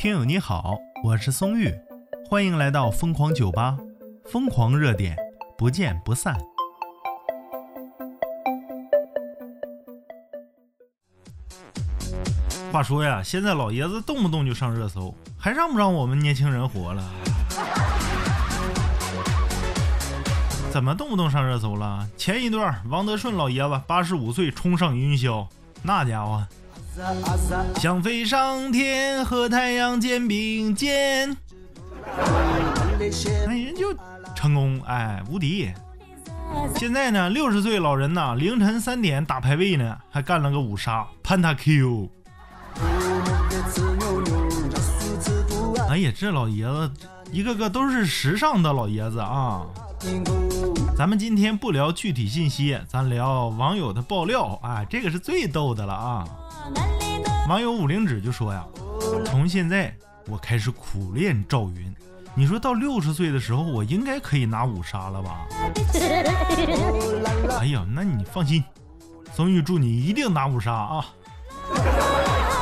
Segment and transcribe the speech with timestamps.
[0.00, 1.70] 听友你好，我是松玉，
[2.26, 3.76] 欢迎来到疯狂酒吧，
[4.24, 5.14] 疯狂热点，
[5.58, 6.34] 不见不散。
[12.72, 17.04] 话说呀，现在老爷子动不动就上热搜，还让不让我们年轻人活了？
[20.72, 22.08] 怎么动不动上热搜了？
[22.16, 25.46] 前一段王德顺老爷子八十五岁冲上云霄，
[25.82, 26.42] 那家伙
[27.76, 31.36] 想飞上天和太阳肩并肩，
[33.46, 33.94] 那人就
[34.34, 35.70] 成功，哎，无敌。
[36.76, 42.10] 现在呢，六十岁老人呐，凌晨三点打排位呢，还干了个五杀，潘塔 Q。
[45.88, 46.90] 哎呀，这老爷子
[47.30, 49.64] 一个个都是时尚的老爷子啊！
[50.96, 56.24] 咱们今天不聊具体信息，咱聊网友的爆料啊，这个是最逗的了啊！
[57.48, 58.64] 网友五灵指就说呀，
[59.26, 59.94] 从现在
[60.26, 61.94] 我开始苦练赵云，
[62.34, 65.46] 你说到六十岁的时候，我应该可以拿五杀了吧？
[67.58, 68.62] 哎呀，那你放心，
[69.34, 71.06] 松玉祝你一定拿五杀啊！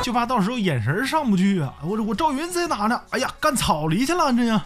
[0.03, 1.75] 就怕到时候眼神上不去啊！
[1.83, 3.01] 我我赵云在哪呢？
[3.11, 4.65] 哎呀，干草里去了这呀！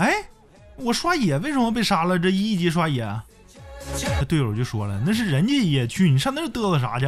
[0.00, 0.14] 哎，
[0.76, 2.18] 我刷野为什么被杀了？
[2.18, 3.06] 这一级刷野，
[3.98, 7.04] 这队友就说了，那是人家野区，你上那嘚瑟啥去？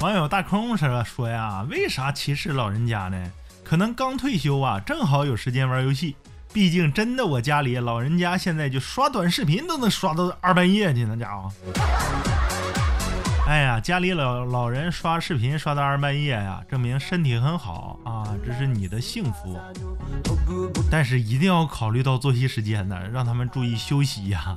[0.00, 3.30] 网友大空是说呀，为啥歧视老人家呢？
[3.62, 6.16] 可能刚退休啊，正好有时间玩游戏。
[6.52, 11.48] 毕竟真的，我家里老人家现在就刷短视频都能刷到二半夜去，那家伙。
[13.50, 19.58] 哎呀，家里老老人刷视频刷到二半夜呀，证明身体很好啊，这是你的幸福。
[20.88, 24.56] 但是一定要考虑到作息时间呢，让他们注意休息呀。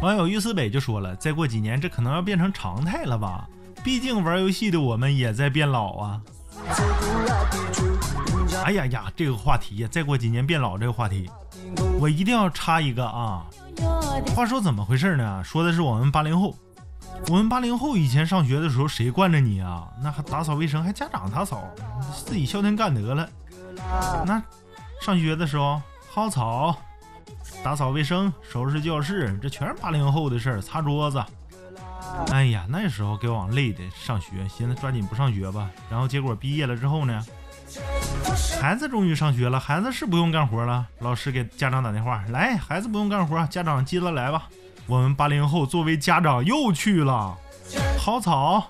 [0.00, 3.46] 网友于思北就说了，再过几年这可能要变成常态了吧？
[3.84, 6.22] 毕竟玩游戏的我们也在变老啊。
[8.64, 11.30] 哎呀呀，这个话题呀，再过几年变老这个话题，
[12.00, 13.46] 我一定要插一个啊。
[14.34, 15.42] 话说怎么回事呢？
[15.44, 16.54] 说的是我们八零后，
[17.28, 19.88] 我们八零后以前上学的时候，谁惯着你啊？
[20.02, 21.62] 那还打扫卫生，还家长打扫，
[22.24, 23.28] 自己消停干得了。
[24.26, 24.42] 那
[25.00, 25.80] 上学的时候，
[26.14, 26.76] 薅草、
[27.64, 30.60] 打扫卫生、收拾教室，这全是八零后的事儿。
[30.60, 31.22] 擦桌子，
[32.30, 35.70] 哎呀，那时候给我累的，上学寻思抓紧不上学吧。
[35.90, 37.24] 然后结果毕业了之后呢？
[38.60, 40.86] 孩子终于上学了，孩子是不用干活了。
[41.00, 44.44] 老师给家长打电话，来，孩子不用干活，家长接着来吧。
[44.86, 47.36] 我们八零后作为家长又去了，
[47.98, 48.64] 薅草、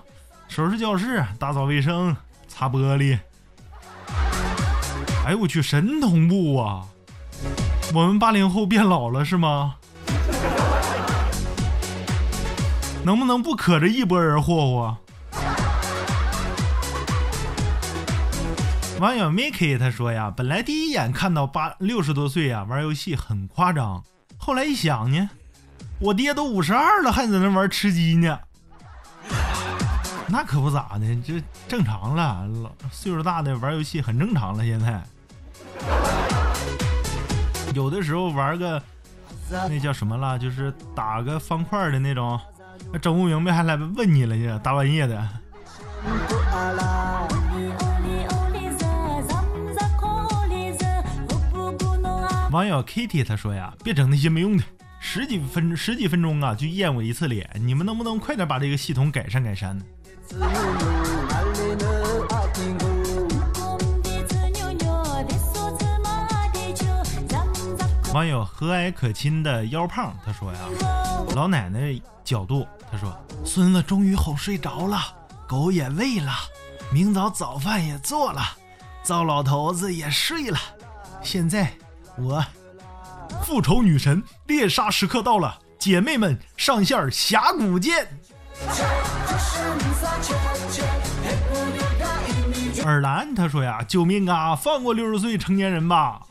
[0.47, 2.15] 收拾教室、打扫卫生、
[2.47, 3.17] 擦玻璃。
[5.25, 6.85] 哎呦我去，神同步啊！
[7.93, 9.75] 我们八零后变老了是吗？
[13.03, 14.97] 能不能不可着一拨人霍霍？
[18.99, 24.03] 网友 Mickey 他说呀，本来第一眼看到八六十多岁呀玩游戏很夸张，
[24.37, 25.29] 后来一想呢，
[25.99, 28.39] 我爹都五十二了还在那玩吃鸡呢，
[30.27, 34.63] 那可不咋的，这正常了，老岁数大的玩游戏很正常了。
[34.63, 35.01] 现在
[37.73, 38.81] 有的时候玩个
[39.49, 42.39] 那叫什么了，就是打个方块的那种，
[43.01, 45.27] 整不明白还来问你了呢，大半夜的。
[52.53, 54.63] 网友 Kitty 他说呀，别整那些没用的，
[54.99, 59.83] 十几分十几分钟啊就验我一次脸，你们能不能快点把这个系统改善改善呢？
[68.13, 70.59] 网友和蔼可亲的腰胖他说呀，
[71.33, 74.99] 老奶奶角度他说，孙子终于好睡着了，
[75.47, 76.31] 狗也喂了，
[76.91, 78.43] 明早早饭也做了，
[79.01, 80.59] 糟老头子也睡了，
[81.23, 81.73] 现在。
[82.17, 82.45] 我
[83.43, 88.07] 复仇女神猎杀时刻到了，姐妹们上线峡谷见。
[92.85, 96.21] 尔兰他说呀，救命啊，放过六十岁成年人吧。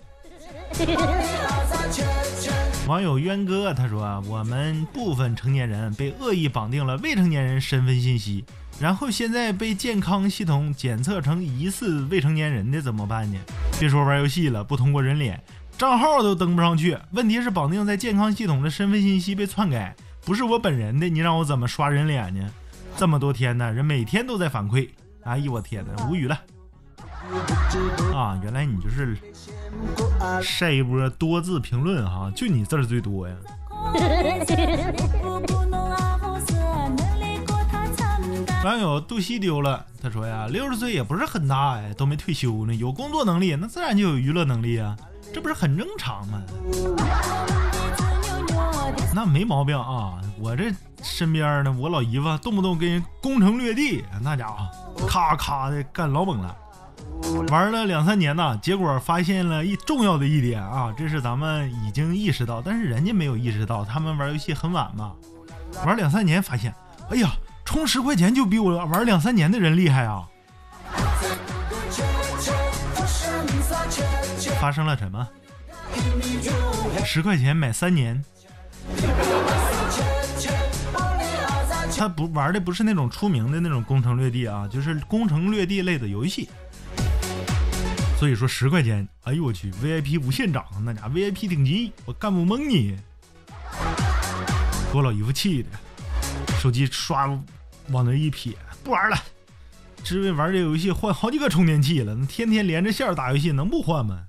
[2.87, 8.45] 网友渊哥他说，我们部分成年人被恶意绑定了未成年人身份信息，
[8.81, 13.39] 然后现在被健康系统检测成疑似未成年人的怎么办呢？
[13.79, 15.43] 别说玩游戏了，不通过人脸。
[15.83, 22.49] 账号都登不上去，问题是绑定在健康系统的身份信息被篡改，不是我本人的，你让我怎么刷人脸呢？
[22.97, 24.89] 这么多天呢，人每天都在反馈，
[25.25, 26.41] 哎呦我天哪，无语了！
[28.15, 29.19] 啊，原来你就是
[30.41, 33.35] 晒一波多字评论哈，就你字儿最多呀。
[38.63, 44.97] 网友杜西丢了，他说呀，六十岁也不是很大哎，都没退休呢，有工作能力，那自然就有娱乐能力啊，
[45.33, 46.41] 这不是很正常吗？
[49.15, 56.57] 那没毛病啊，我这身边呢，我老姨夫动不动跟人攻城略地，那家伙咔咔的干老猛了，
[57.49, 65.13] 玩了两三年呢，结果发现了一重要的一点啊，这是咱们已经意识到，但是人家没有意识到，他们玩游戏很晚嘛，
[65.85, 66.75] 玩两三年发现，
[67.11, 67.31] 哎呀。
[67.65, 70.29] 充十块钱就比我玩两三年的人厉害啊！
[74.63, 75.29] 发生了什么？
[77.05, 78.25] 十块钱买三年？
[81.99, 86.49] 他不玩的不是那种出名的那种攻城略地啊，就是攻城略地类的游戏。
[88.17, 92.97] 所以说十块钱，哎呦我去，VIP 无限涨，那家 VIP 顶级，我干不蒙你！
[94.93, 95.71] 给我老姨夫气的。
[96.61, 97.27] 手机刷
[97.89, 98.53] 往那一撇，
[98.85, 99.17] 不玩了，
[100.05, 102.17] 只为玩这游戏换好几个充电器了。
[102.27, 104.21] 天天连着线打游戏，能不换吗？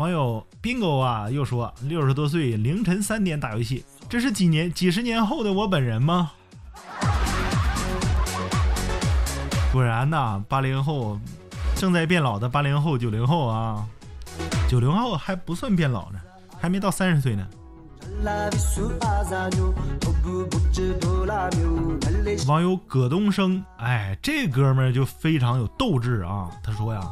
[0.00, 6.32] 网友 bingo 啊，又说六十多岁凌晨三点打游戏，这是几年几十年后的我本人吗？
[9.70, 11.20] 果然呐，八零后
[11.76, 13.84] 正在变老的八零后、九零后啊，
[14.70, 16.18] 九零后还不算变老呢，
[16.58, 17.46] 还没到三十岁呢。
[22.48, 26.48] 网友葛东升，哎，这哥们儿就非常有斗志啊！
[26.62, 27.02] 他说呀，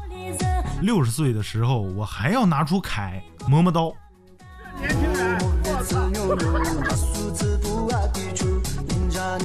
[0.81, 3.93] 六十岁的时候我还要拿出铠磨磨刀。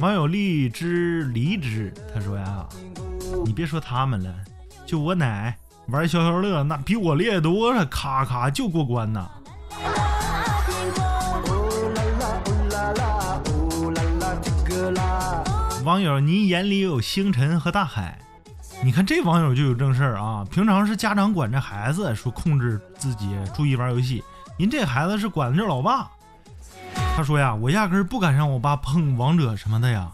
[0.00, 2.66] 网友荔枝离枝，他说呀，
[3.44, 4.32] 你别说他们了，
[4.86, 5.56] 就我奶
[5.88, 9.28] 玩消消乐，那比我厉害多了，咔咔就过关呐。
[15.84, 18.18] 网友，你眼里有星辰和大海，
[18.84, 20.44] 你看这网友就有正事儿啊！
[20.50, 24.22] 平常是家长管着孩子，说控制自己，注意玩游戏。
[24.58, 26.10] 您这孩子是管着老爸。
[27.16, 30.12] 他说呀，我压根儿不敢让我爸碰王者什么的呀。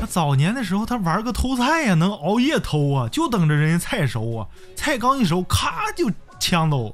[0.00, 6.92] 他早年的时候，他玩个偷菜呀，能熬夜偷啊，就等着人家菜熟啊，菜刚一熟，咔就抢走，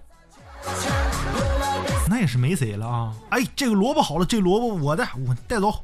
[2.06, 3.14] 那也是没谁了啊！
[3.30, 5.82] 哎，这个萝卜好了，这萝卜我的，我带走。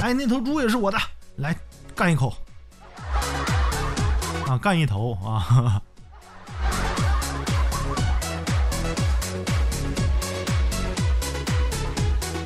[0.00, 0.96] 哎，那头猪也是我的，
[1.36, 1.54] 来
[1.94, 2.34] 干一口
[4.48, 5.82] 啊，干一头啊！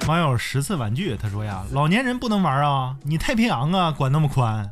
[0.09, 4.71] 网友十次玩具，他说呀，老年人不能玩啊，你太平洋啊，管那么宽。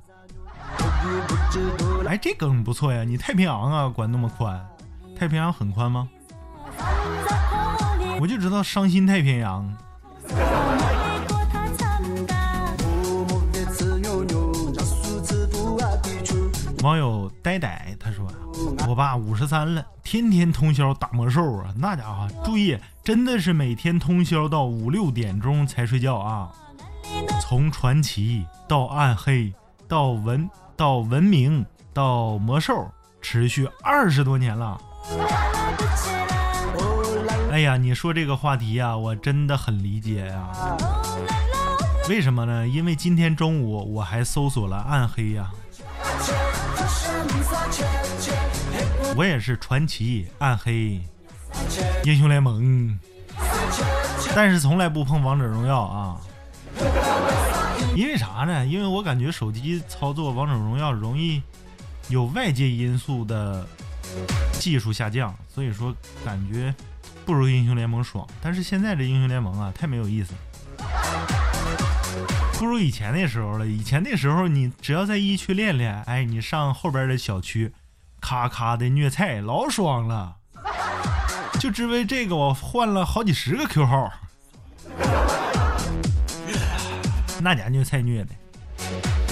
[2.07, 4.67] 哎，这梗不错呀，你太平洋啊，管那么宽，
[5.17, 6.09] 太平洋很宽吗？
[8.21, 9.77] 我就知道伤心太平洋。
[16.83, 18.25] 网友呆呆他说
[18.87, 26.53] ：“我爸五十三了，天天通宵打魔兽啊，那家伙注意，真的是每天通宵到五六点钟才睡觉啊。
[27.41, 29.53] 从传奇到暗黑，
[29.89, 32.89] 到文到文明到魔兽，
[33.21, 34.81] 持续二十多年了。
[37.51, 40.49] 哎呀，你说这个话题呀，我真的很理解呀。
[42.09, 42.69] 为什么呢？
[42.69, 45.51] 因为今天中午我还搜索了暗黑呀。”
[49.17, 51.01] 我也是传奇、暗黑、
[52.05, 52.99] 英雄联盟，
[54.35, 56.21] 但是从来不碰王者荣耀啊。
[57.97, 58.65] 因为啥呢？
[58.65, 61.43] 因为我感觉手机操作王者荣耀容易
[62.09, 63.67] 有外界因素的
[64.53, 65.93] 技术下降，所以说
[66.25, 66.73] 感觉
[67.27, 68.25] 不如英雄联盟爽。
[68.41, 70.33] 但是现在这英雄联盟啊，太没有意思。
[72.59, 73.67] 不如以前那时候了。
[73.67, 77.73] 以前那时候，你只要在一区练练，哎，你上后边的小区，
[78.21, 80.37] 咔咔的虐菜，老爽了。
[81.61, 84.13] 就只为这个，我换了好几十个 Q 号，
[87.41, 88.31] 那家虐菜虐的。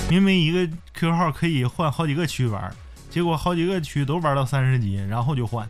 [0.09, 2.73] 明明一个 Q 号可以换好几个区玩，
[3.11, 5.69] 结果好几个区都玩到三十级，然后就换。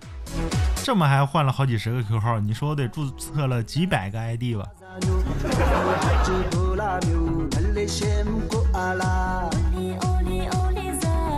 [0.83, 4.67] 这么还换了好几十个 Q 号，你说我得注册了几百个 ID 吧？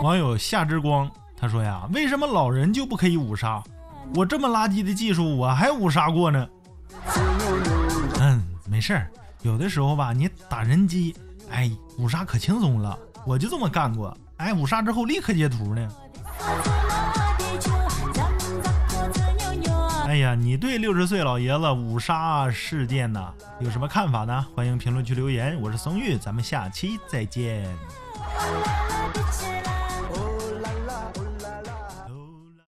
[0.01, 3.61] 网友夏之光他说呀：“为什么老人就不可以五杀？
[4.15, 6.47] 我这么垃圾的技术，我还五杀过呢。”
[8.19, 11.15] 嗯，没事儿，有的时候吧，你打人机，
[11.51, 14.15] 哎，五杀可轻松了，我就这么干过。
[14.37, 15.91] 哎，五杀之后立刻截图呢。
[20.07, 24.45] 哎呀，你对六十岁老爷子五杀事件呢有什么看法呢？
[24.55, 25.59] 欢迎评论区留言。
[25.61, 27.69] 我是松玉，咱们下期再见。